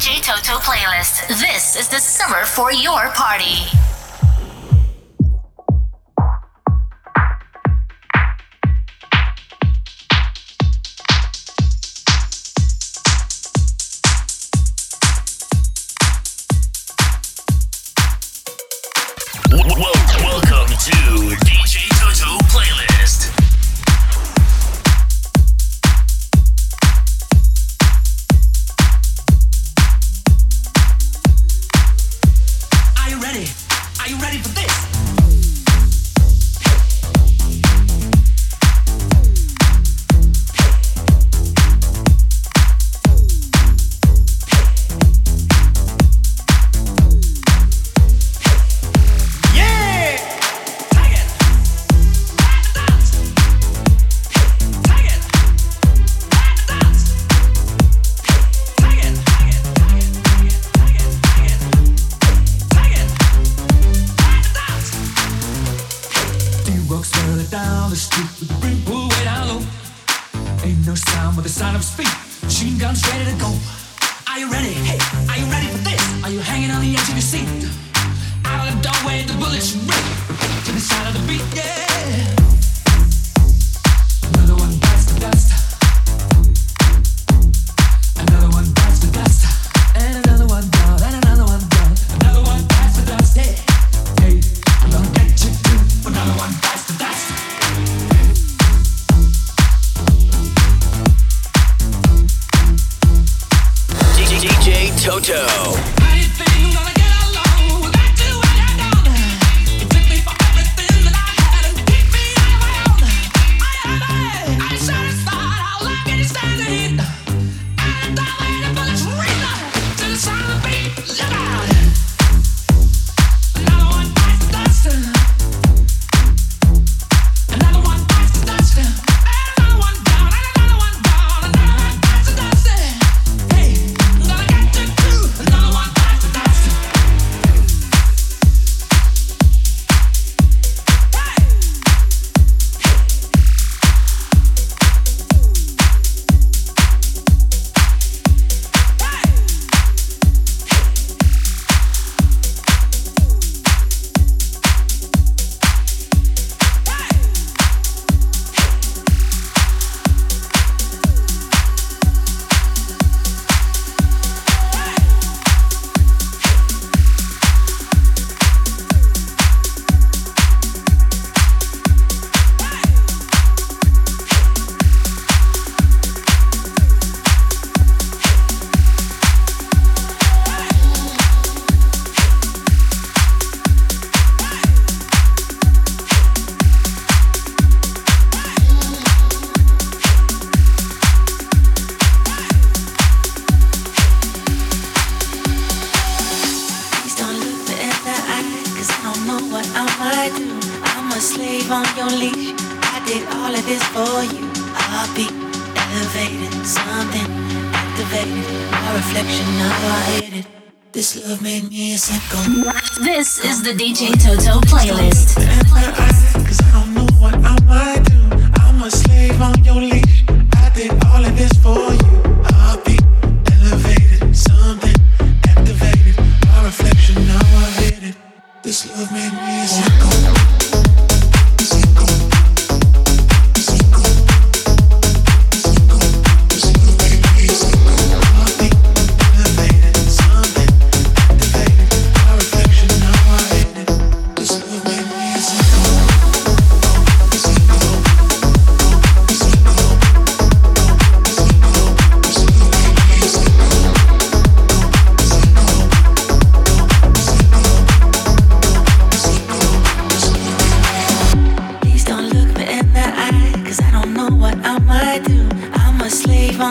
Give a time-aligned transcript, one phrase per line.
[0.00, 1.28] DJ Toto playlist.
[1.28, 3.68] This is the summer for your party.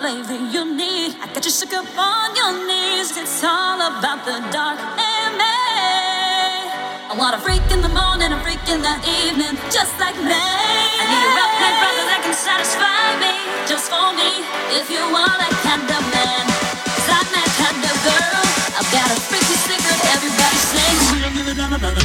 [0.00, 1.16] flavor you need.
[1.22, 3.16] I got you shook up on your knees.
[3.16, 5.56] It's all about the dark and me.
[7.08, 10.36] I want a freak in the morning, a freak in the evening, just like me.
[10.36, 13.32] I need a rough neck brother that can satisfy me,
[13.64, 14.44] just for me.
[14.76, 18.44] If you want that kind of man, i I'm that kind of girl.
[18.76, 21.04] I've got a freaky secret, everybody sings.
[21.14, 21.96] We don't give a damn about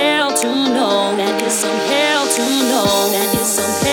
[0.00, 1.16] hell to know.
[1.16, 2.90] That is some hell to know.
[3.12, 3.89] That is some hell.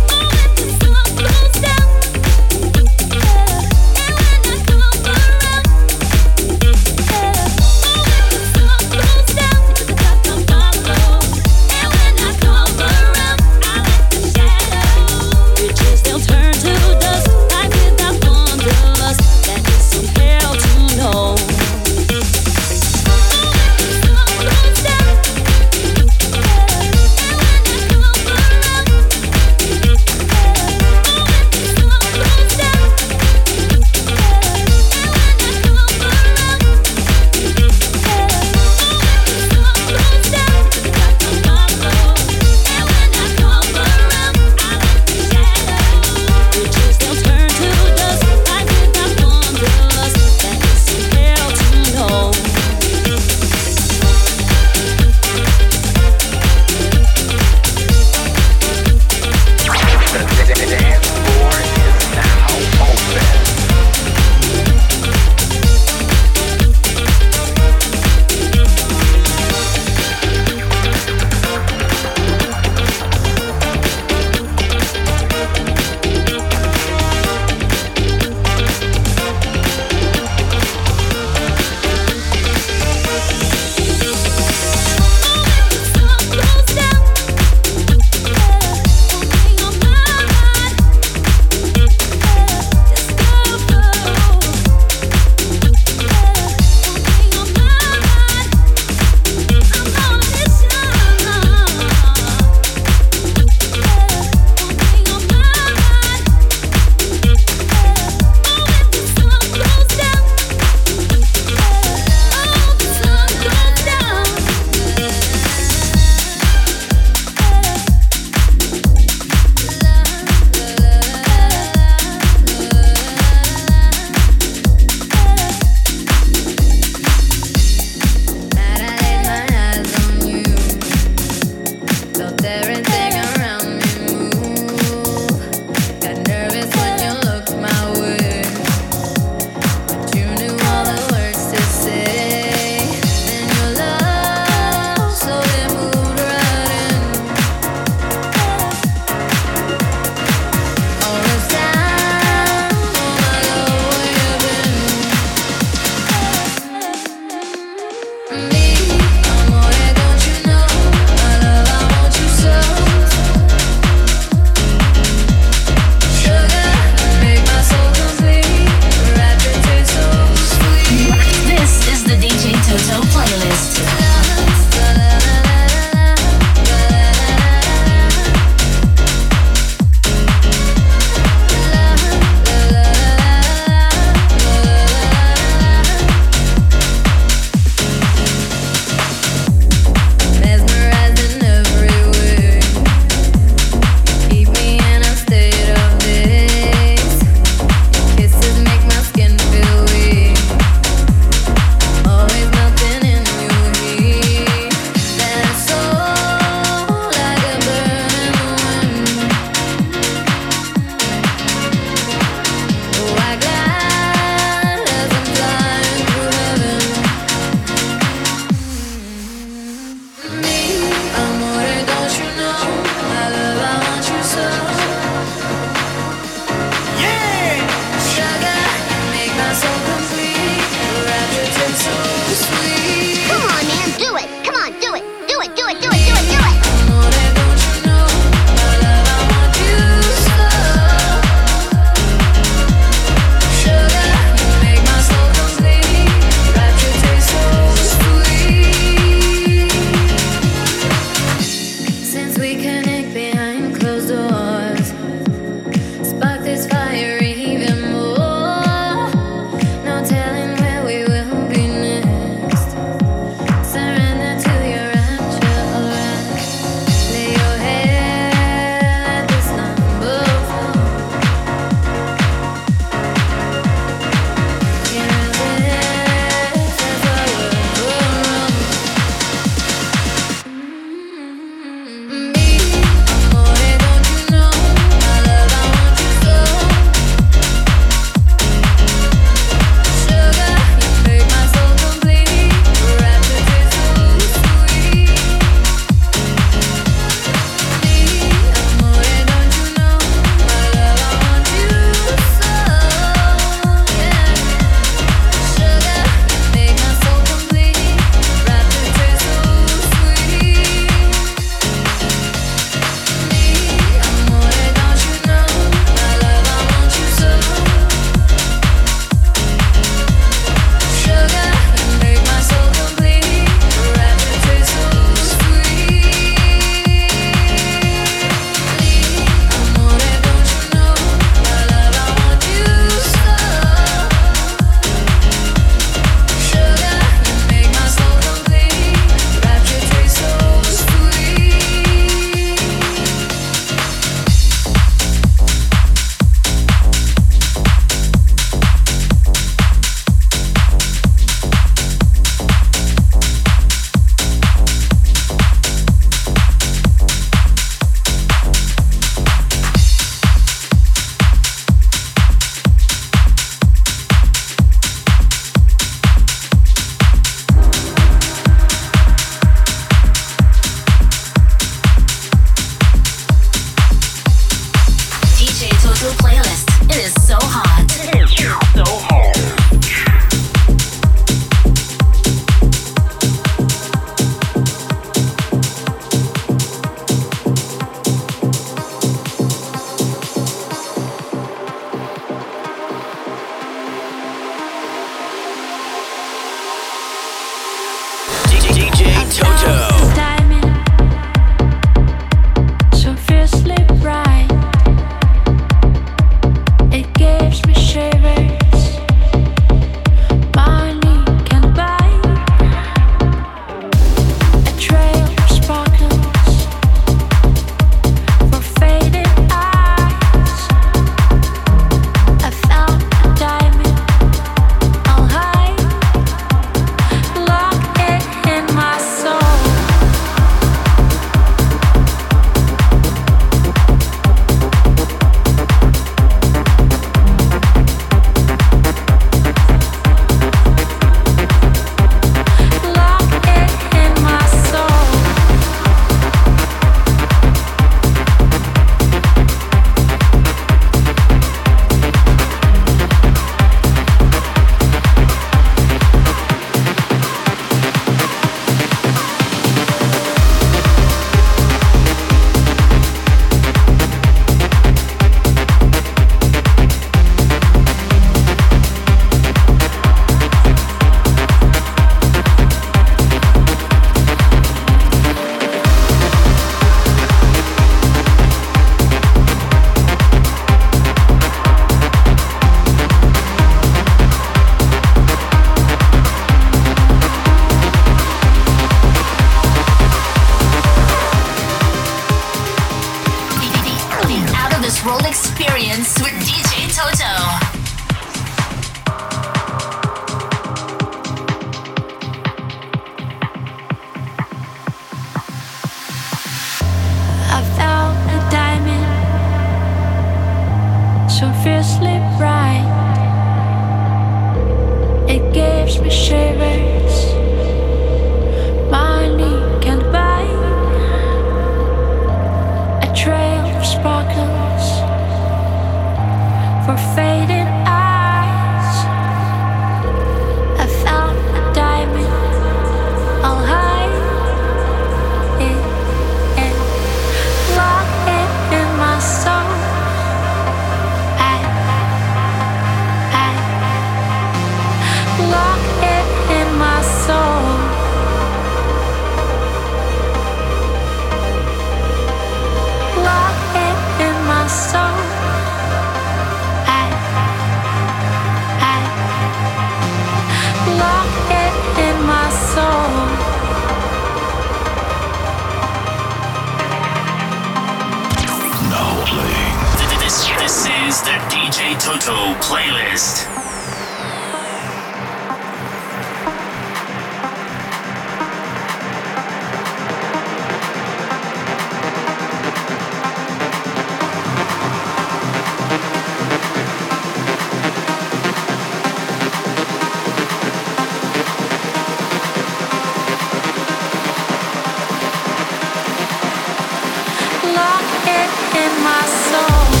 [597.77, 600.00] In my soul.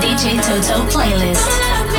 [0.00, 1.93] Me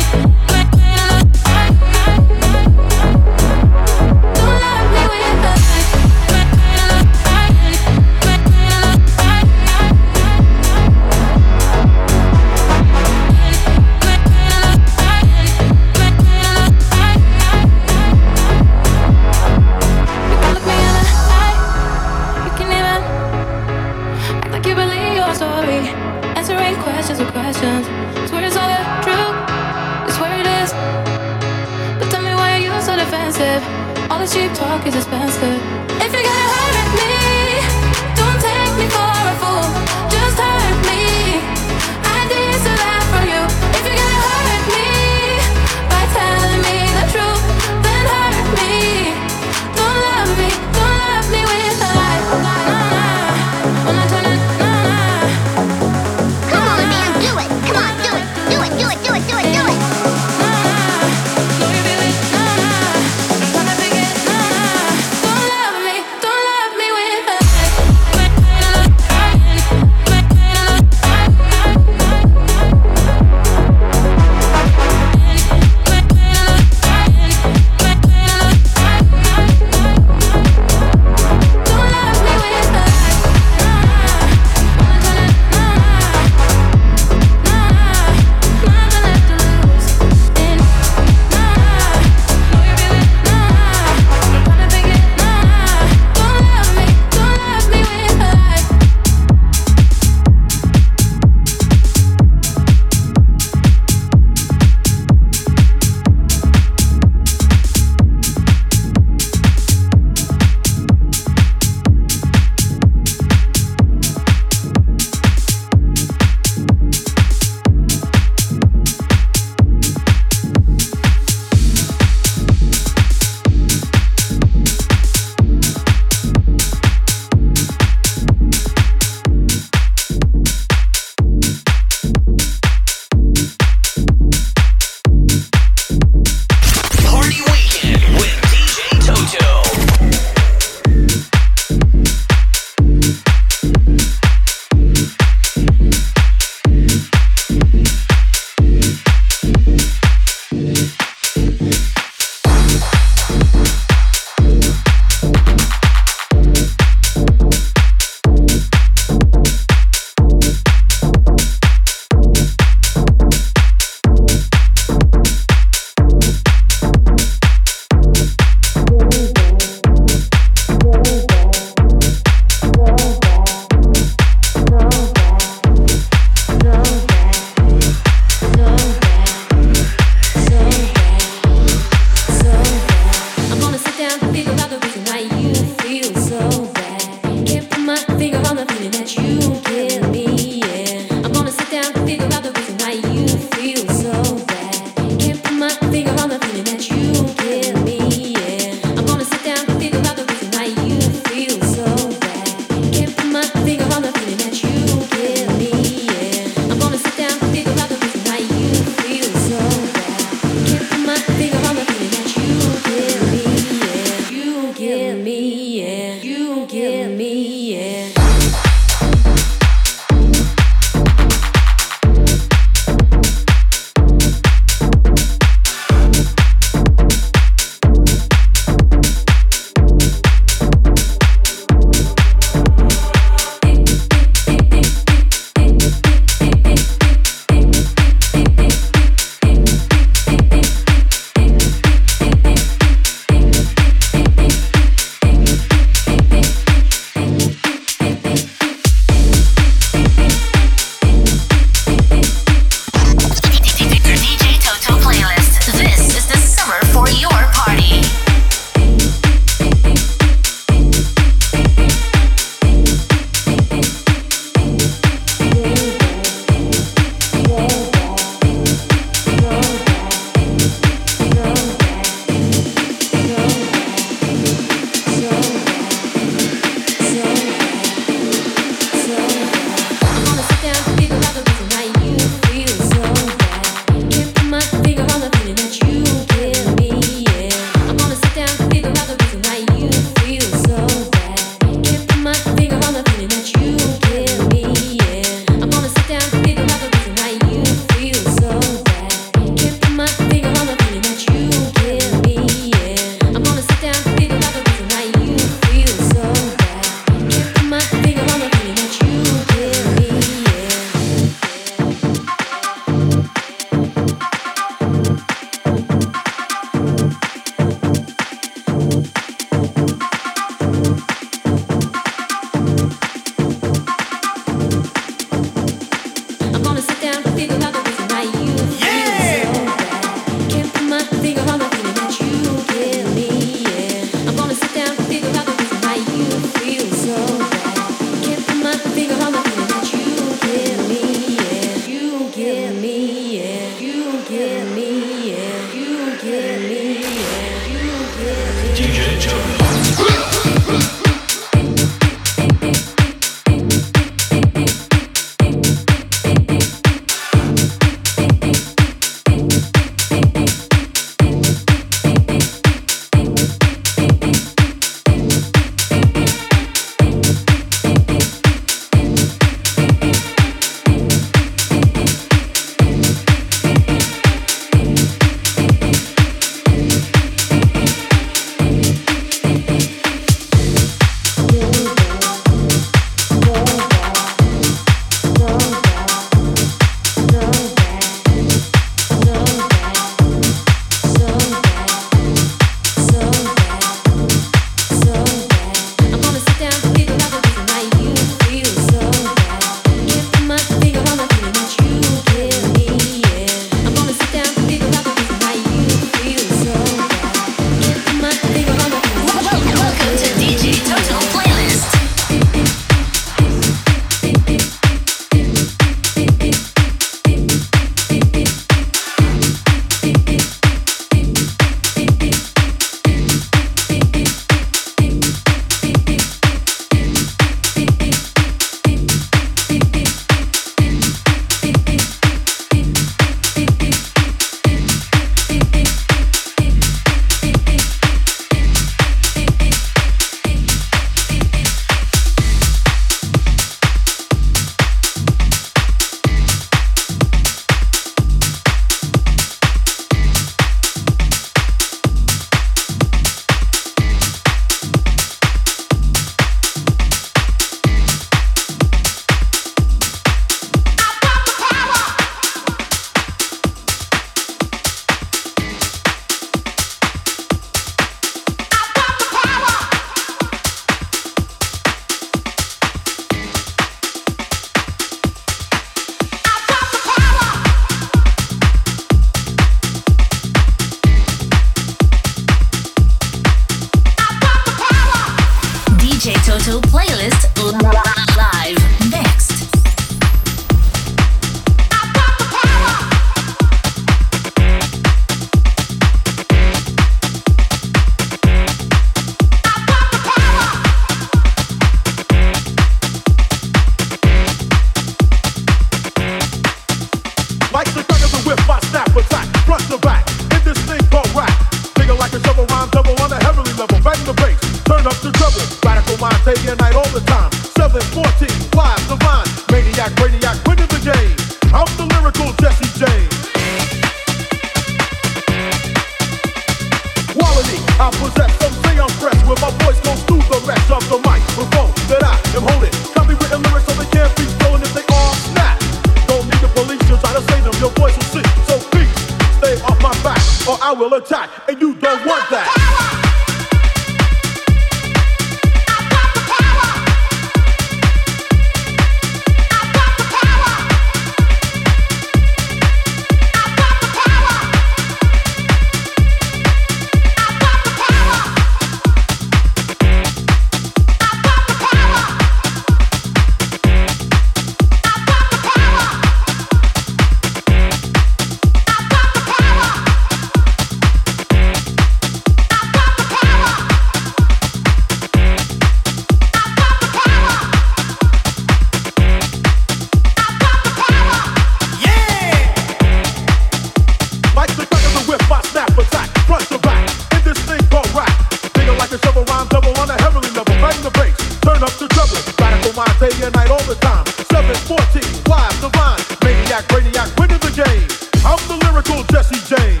[598.96, 600.00] lyrical Jesse James.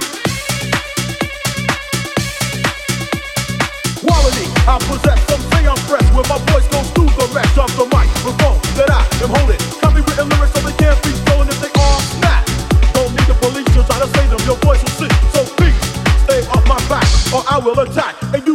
[4.00, 5.20] Quality, I possess.
[5.28, 8.56] Some say I'm fresh when my voice goes through the rest of the mic, microphone
[8.80, 9.60] that I am holding.
[9.84, 12.40] Copywritten lyrics so they can't be stolen if they are not.
[12.96, 14.40] Don't need the police to try to save them.
[14.48, 15.12] Your voice will sit.
[15.36, 15.76] So please
[16.24, 17.04] stay off my back,
[17.36, 18.16] or I will attack.
[18.32, 18.45] And